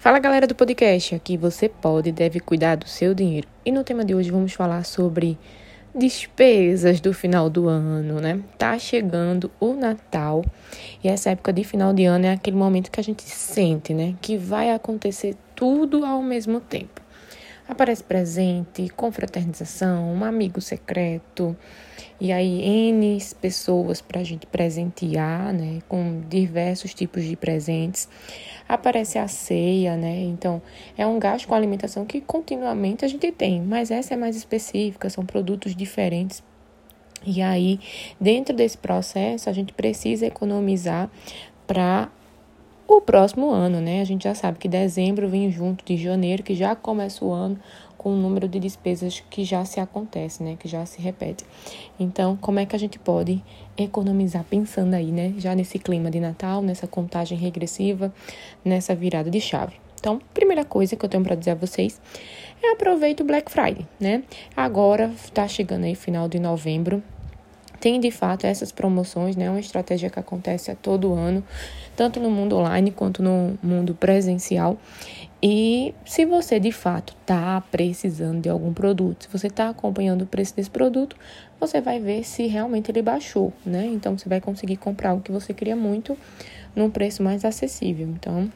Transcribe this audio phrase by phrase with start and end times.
[0.00, 3.48] Fala galera do podcast, aqui você pode e deve cuidar do seu dinheiro.
[3.66, 5.36] E no tema de hoje vamos falar sobre
[5.92, 8.40] despesas do final do ano, né?
[8.56, 10.44] Tá chegando o Natal
[11.02, 14.14] e essa época de final de ano é aquele momento que a gente sente, né?
[14.22, 17.02] Que vai acontecer tudo ao mesmo tempo.
[17.68, 21.56] Aparece presente, confraternização, um amigo secreto,
[22.20, 25.80] e aí N pessoas para a gente presentear, né?
[25.86, 28.08] Com diversos tipos de presentes.
[28.66, 30.22] Aparece a ceia, né?
[30.22, 30.62] Então,
[30.96, 35.10] é um gasto com alimentação que continuamente a gente tem, mas essa é mais específica,
[35.10, 36.42] são produtos diferentes
[37.26, 37.80] e aí,
[38.20, 41.10] dentro desse processo, a gente precisa economizar
[41.66, 42.08] para
[42.88, 44.00] o próximo ano, né?
[44.00, 47.58] A gente já sabe que dezembro vem junto de janeiro, que já começa o ano
[47.98, 50.56] com o número de despesas que já se acontece, né?
[50.58, 51.44] Que já se repete.
[52.00, 53.44] Então, como é que a gente pode
[53.76, 55.34] economizar pensando aí, né?
[55.36, 58.12] Já nesse clima de Natal, nessa contagem regressiva,
[58.64, 59.74] nessa virada de chave.
[60.00, 62.00] Então, primeira coisa que eu tenho para dizer a vocês
[62.62, 64.22] é aproveite o Black Friday, né?
[64.56, 67.02] Agora tá chegando aí final de novembro,
[67.80, 69.50] tem de fato essas promoções, né?
[69.50, 71.44] Uma estratégia que acontece a todo ano,
[71.98, 74.78] tanto no mundo online quanto no mundo presencial.
[75.42, 80.26] E se você de fato está precisando de algum produto, se você está acompanhando o
[80.26, 81.16] preço desse produto,
[81.58, 83.84] você vai ver se realmente ele baixou, né?
[83.86, 86.16] Então você vai conseguir comprar o que você queria muito
[86.74, 88.06] num preço mais acessível.
[88.06, 88.48] Então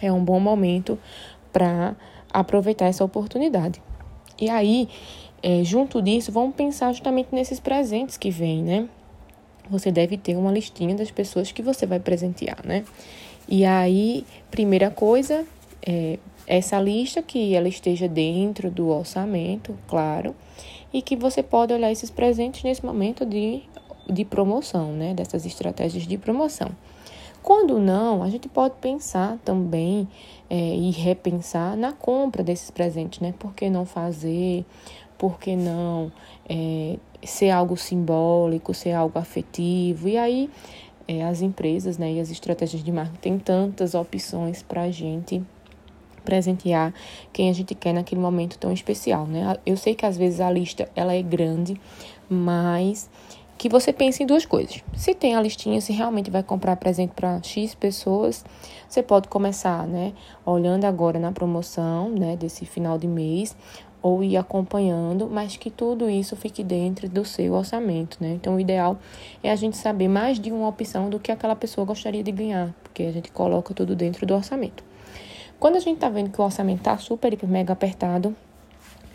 [0.00, 0.96] é um bom momento
[1.52, 1.96] para
[2.32, 3.82] aproveitar essa oportunidade.
[4.40, 4.88] E aí,
[5.42, 8.88] é, junto disso, vamos pensar justamente nesses presentes que vêm, né?
[9.70, 12.84] Você deve ter uma listinha das pessoas que você vai presentear, né?
[13.48, 15.44] E aí, primeira coisa,
[15.86, 20.34] é essa lista que ela esteja dentro do orçamento, claro,
[20.92, 23.62] e que você pode olhar esses presentes nesse momento de,
[24.08, 25.14] de promoção, né?
[25.14, 26.70] Dessas estratégias de promoção.
[27.42, 30.06] Quando não, a gente pode pensar também
[30.48, 33.32] é, e repensar na compra desses presentes, né?
[33.38, 34.64] Por que não fazer?
[35.20, 36.10] Por que não
[36.48, 40.08] é, ser algo simbólico, ser algo afetivo?
[40.08, 40.48] E aí
[41.06, 45.42] é, as empresas né, e as estratégias de marketing têm tantas opções para a gente
[46.24, 46.94] presentear
[47.34, 49.58] quem a gente quer naquele momento tão especial, né?
[49.66, 51.78] Eu sei que às vezes a lista ela é grande,
[52.30, 53.10] mas
[53.60, 54.82] que você pense em duas coisas.
[54.94, 58.42] Se tem a listinha, se realmente vai comprar presente para X pessoas,
[58.88, 60.14] você pode começar, né,
[60.46, 63.54] olhando agora na promoção, né, desse final de mês,
[64.02, 68.32] ou ir acompanhando, mas que tudo isso fique dentro do seu orçamento, né?
[68.34, 68.98] Então, o ideal
[69.42, 72.74] é a gente saber mais de uma opção do que aquela pessoa gostaria de ganhar,
[72.82, 74.82] porque a gente coloca tudo dentro do orçamento.
[75.58, 78.34] Quando a gente tá vendo que o orçamento tá super, hiper, mega apertado,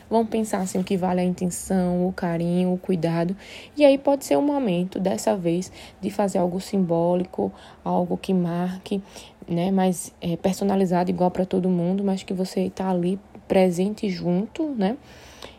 [0.08, 3.36] Vamos pensar assim o que vale a intenção, o carinho, o cuidado.
[3.76, 7.52] E aí pode ser um momento, dessa vez, de fazer algo simbólico,
[7.84, 9.02] algo que marque,
[9.48, 9.72] né?
[9.72, 14.98] Mas é, personalizado igual para todo mundo, mas que você está ali presente junto, né?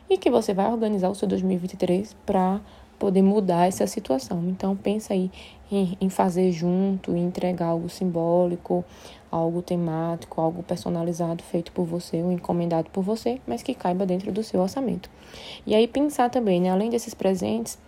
[0.08, 2.60] E que você vai organizar o seu 2023 para
[2.98, 4.44] poder mudar essa situação.
[4.48, 5.30] Então pensa aí
[5.70, 8.84] em, fazer junto, em entregar algo simbólico,
[9.30, 14.30] algo temático, algo personalizado feito por você ou encomendado por você, mas que caiba dentro
[14.32, 15.10] do seu orçamento.
[15.66, 17.78] E aí pensar também, né, além desses presentes,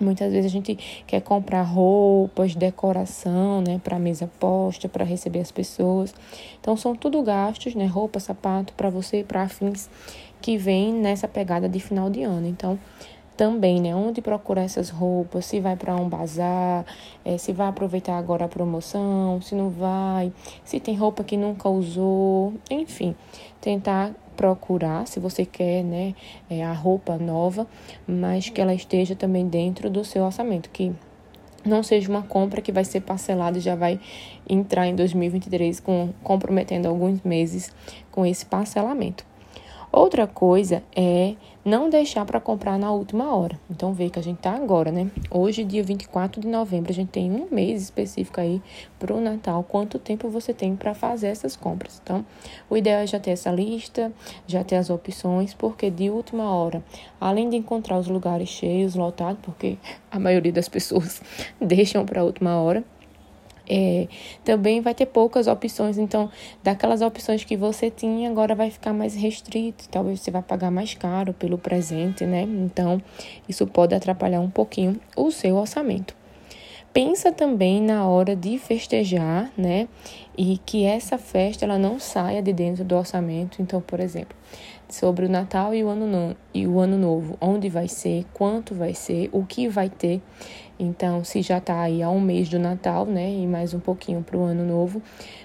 [0.00, 0.76] Muitas vezes a gente
[1.06, 6.14] quer comprar roupas, decoração, né, para mesa posta, para receber as pessoas.
[6.60, 9.88] Então são tudo gastos, né, roupa, sapato para você para afins
[10.40, 12.46] que vem nessa pegada de final de ano.
[12.46, 12.78] Então
[13.36, 13.94] também, né?
[13.94, 16.84] Onde procurar essas roupas, se vai para um bazar,
[17.24, 20.32] é, se vai aproveitar agora a promoção, se não vai,
[20.64, 23.14] se tem roupa que nunca usou, enfim,
[23.60, 26.14] tentar procurar, se você quer, né,
[26.48, 27.66] é, a roupa nova,
[28.06, 30.92] mas que ela esteja também dentro do seu orçamento, que
[31.64, 33.98] não seja uma compra que vai ser parcelada e já vai
[34.48, 37.74] entrar em 2023 com comprometendo alguns meses
[38.10, 39.24] com esse parcelamento.
[39.96, 43.58] Outra coisa é não deixar para comprar na última hora.
[43.70, 45.10] Então, vê que a gente tá agora, né?
[45.30, 48.60] Hoje, dia 24 de novembro, a gente tem um mês específico aí
[48.98, 49.64] para o Natal.
[49.64, 51.98] Quanto tempo você tem para fazer essas compras?
[52.04, 52.26] Então,
[52.68, 54.12] o ideal é já ter essa lista,
[54.46, 56.84] já ter as opções, porque de última hora,
[57.18, 59.78] além de encontrar os lugares cheios, lotados, porque
[60.10, 61.22] a maioria das pessoas
[61.58, 62.84] deixam para última hora
[63.68, 64.08] é,
[64.44, 65.98] também vai ter poucas opções.
[65.98, 66.30] Então,
[66.62, 69.88] daquelas opções que você tinha, agora vai ficar mais restrito.
[69.88, 72.42] Talvez você vai pagar mais caro pelo presente, né?
[72.42, 73.02] Então,
[73.48, 76.14] isso pode atrapalhar um pouquinho o seu orçamento.
[76.92, 79.86] Pensa também na hora de festejar, né?
[80.34, 83.60] E que essa festa ela não saia de dentro do orçamento.
[83.60, 84.34] Então, por exemplo,
[84.88, 86.36] sobre o Natal e o Ano, no...
[86.54, 90.22] e o ano Novo, onde vai ser, quanto vai ser, o que vai ter
[90.78, 94.22] Então, se já está aí há um mês do Natal, né, e mais um pouquinho
[94.22, 95.00] para o ano novo,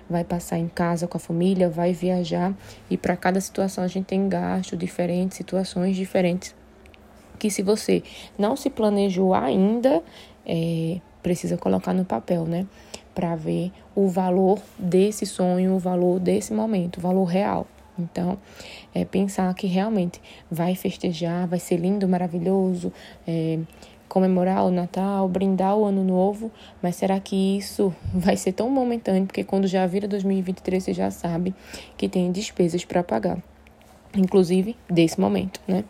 [0.10, 2.54] vai passar em casa com a família, vai viajar
[2.90, 6.54] e para cada situação a gente tem gasto diferentes, situações diferentes.
[7.40, 8.04] Que se você
[8.38, 10.04] não se planejou ainda,
[10.46, 12.68] é, precisa colocar no papel, né,
[13.16, 17.68] para ver o valor desse sonho, o valor desse momento, o valor real.
[17.98, 18.38] Então,
[18.94, 22.92] é pensar que realmente vai festejar, vai ser lindo, maravilhoso,
[23.28, 23.60] é,
[24.12, 29.26] comemorar o Natal, brindar o Ano Novo, mas será que isso vai ser tão momentâneo?
[29.26, 31.56] Porque quando já vira 2023, você já sabe
[31.96, 33.42] que tem despesas para pagar
[34.16, 35.84] inclusive desse momento, né?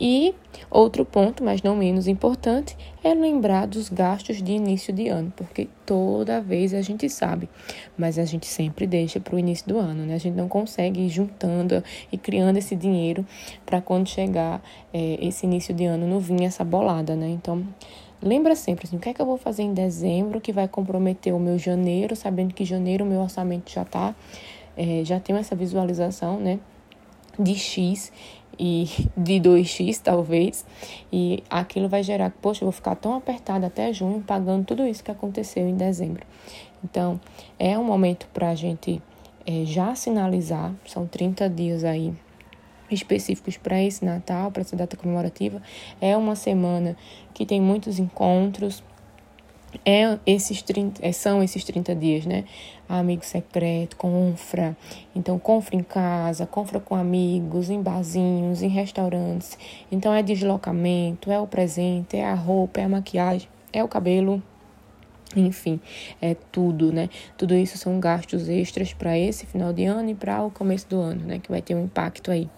[0.00, 0.34] E
[0.70, 5.68] outro ponto, mas não menos importante, é lembrar dos gastos de início de ano, porque
[5.86, 7.48] toda vez a gente sabe,
[7.96, 10.14] mas a gente sempre deixa para o início do ano, né?
[10.14, 13.26] A gente não consegue ir juntando e criando esse dinheiro
[13.64, 17.28] para quando chegar é, esse início de ano não vir essa bolada, né?
[17.28, 17.66] Então
[18.24, 21.34] Lembra sempre assim, o que é que eu vou fazer em dezembro que vai comprometer
[21.34, 24.14] o meu janeiro, sabendo que janeiro o meu orçamento já tá,
[24.76, 26.60] é, já tem essa visualização, né?
[27.38, 28.12] De X
[28.58, 30.64] e de 2x talvez,
[31.12, 35.02] e aquilo vai gerar, poxa, eu vou ficar tão apertada até junho pagando tudo isso
[35.02, 36.24] que aconteceu em dezembro.
[36.84, 37.20] Então,
[37.58, 39.00] é um momento para a gente
[39.46, 42.12] é, já sinalizar, são 30 dias aí
[42.90, 45.62] específicos para esse Natal, para essa data comemorativa.
[46.00, 46.96] É uma semana
[47.32, 48.82] que tem muitos encontros,
[49.84, 52.44] é esses 30, é, são esses 30 dias, né?
[52.88, 54.76] Amigo secreto, confra.
[55.14, 59.58] Então, confra em casa, confra com amigos, em barzinhos, em restaurantes.
[59.90, 64.42] Então, é deslocamento, é o presente, é a roupa, é a maquiagem, é o cabelo,
[65.36, 65.80] enfim,
[66.20, 67.08] é tudo, né?
[67.36, 71.00] Tudo isso são gastos extras para esse final de ano e para o começo do
[71.00, 71.38] ano, né?
[71.38, 72.48] Que vai ter um impacto aí.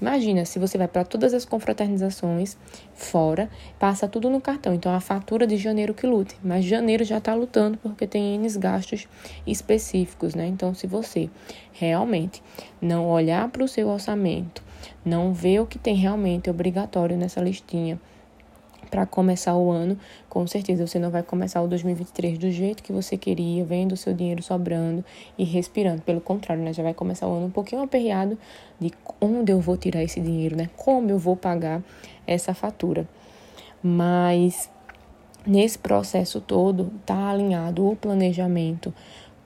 [0.00, 2.56] Imagina se você vai para todas as confraternizações
[2.94, 3.48] fora,
[3.78, 4.74] passa tudo no cartão.
[4.74, 8.48] Então a fatura de janeiro que lute, mas janeiro já está lutando porque tem N
[8.58, 9.08] gastos
[9.46, 10.46] específicos, né?
[10.46, 11.30] Então se você
[11.72, 12.42] realmente
[12.80, 14.62] não olhar para o seu orçamento,
[15.04, 18.00] não ver o que tem realmente obrigatório nessa listinha,
[18.90, 19.96] para começar o ano,
[20.28, 23.96] com certeza você não vai começar o 2023 do jeito que você queria, vendo o
[23.96, 25.04] seu dinheiro sobrando
[25.38, 26.02] e respirando.
[26.02, 26.72] Pelo contrário, né?
[26.72, 28.36] Já vai começar o ano um pouquinho aperreado
[28.78, 30.68] de onde eu vou tirar esse dinheiro, né?
[30.76, 31.82] Como eu vou pagar
[32.26, 33.08] essa fatura.
[33.82, 34.68] Mas
[35.46, 38.92] nesse processo todo, tá alinhado o planejamento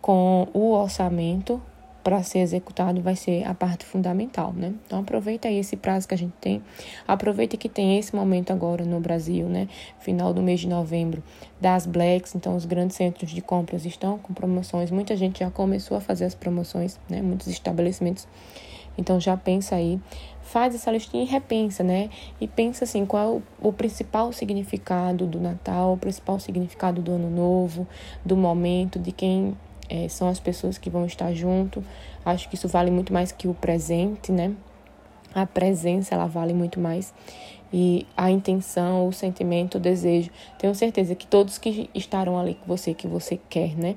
[0.01, 1.61] com o orçamento
[2.05, 4.75] para ser executado vai ser a parte fundamental, né?
[4.87, 6.63] Então aproveita aí esse prazo que a gente tem,
[7.09, 9.67] aproveita que tem esse momento agora no Brasil, né?
[10.01, 11.23] Final do mês de novembro,
[11.59, 15.97] das Blacks, então os grandes centros de compras estão com promoções, muita gente já começou
[15.97, 17.23] a fazer as promoções, né?
[17.23, 18.29] Muitos estabelecimentos.
[18.97, 19.99] Então já pensa aí,
[20.43, 22.11] faz essa listinha e repensa, né?
[22.41, 23.29] E pensa assim, qual é
[23.63, 27.89] o, o principal significado do Natal, o principal significado do Ano Novo,
[28.25, 29.57] do momento, de quem
[29.89, 31.85] é, são as pessoas que vão estar junto.
[32.25, 34.53] Acho que isso vale muito mais que o presente, né?
[35.35, 37.13] A presença, ela vale muito mais.
[37.73, 40.31] E a intenção, o sentimento, o desejo.
[40.59, 43.97] Tenho certeza que todos que estarão ali com você, que você quer, né?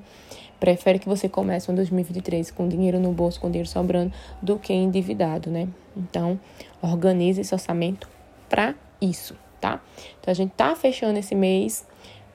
[0.58, 4.12] Prefere que você comece um 2023 com dinheiro no bolso, com dinheiro sobrando,
[4.42, 5.68] do que endividado, né?
[5.96, 6.38] Então,
[6.82, 8.08] organize esse orçamento
[8.48, 9.80] para isso, tá?
[10.20, 11.86] Então, a gente tá fechando esse mês,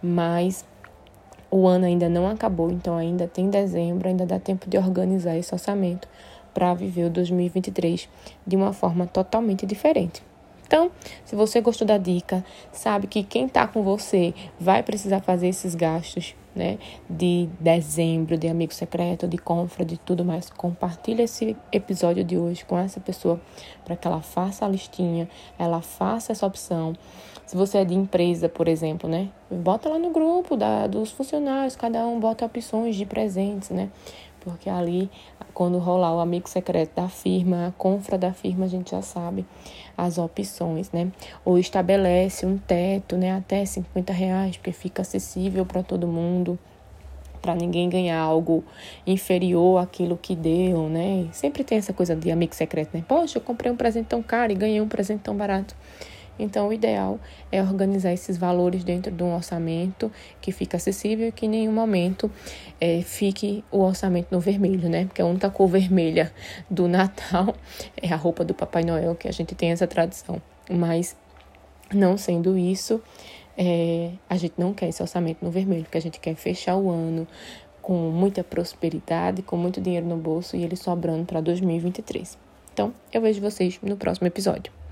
[0.02, 0.66] mas
[1.56, 5.54] o ano ainda não acabou, então ainda tem dezembro, ainda dá tempo de organizar esse
[5.54, 6.08] orçamento
[6.52, 8.10] para viver o 2023
[8.46, 10.24] de uma forma totalmente diferente.
[10.66, 10.90] Então,
[11.24, 15.76] se você gostou da dica, sabe que quem está com você vai precisar fazer esses
[15.76, 16.80] gastos, né?
[17.08, 20.50] De dezembro, de amigo secreto, de compra, de tudo mais.
[20.50, 23.40] Compartilha esse episódio de hoje com essa pessoa
[23.86, 25.30] para que ela faça a listinha,
[25.60, 26.96] ela faça essa opção.
[27.54, 29.30] Se você é de empresa, por exemplo, né?
[29.48, 33.92] Bota lá no grupo da, dos funcionários, cada um bota opções de presentes, né?
[34.40, 35.08] Porque ali,
[35.54, 39.46] quando rolar o amigo secreto da firma, a confra da firma, a gente já sabe
[39.96, 41.12] as opções, né?
[41.46, 43.38] Ou estabelece um teto, né?
[43.38, 46.58] Até 50 reais, porque fica acessível para todo mundo
[47.40, 48.64] para ninguém ganhar algo
[49.06, 51.28] inferior àquilo que deu, né?
[51.32, 53.04] Sempre tem essa coisa de amigo secreto, né?
[53.08, 55.76] Poxa, eu comprei um presente tão caro e ganhei um presente tão barato.
[56.38, 57.20] Então, o ideal
[57.52, 60.12] é organizar esses valores dentro de um orçamento
[60.42, 62.30] que fica acessível e que em nenhum momento
[62.82, 65.06] é, fique o orçamento no vermelho, né?
[65.06, 66.34] Porque a única cor vermelha
[66.70, 67.56] do Natal
[68.02, 70.42] é a roupa do Papai Noel, que a gente tem essa tradição.
[70.70, 71.16] Mas,
[71.94, 73.02] não sendo isso,
[73.58, 76.90] é, a gente não quer esse orçamento no vermelho, porque a gente quer fechar o
[76.90, 77.28] ano
[77.82, 82.38] com muita prosperidade, com muito dinheiro no bolso e ele sobrando para 2023.
[82.74, 84.83] Então, eu vejo vocês no próximo episódio.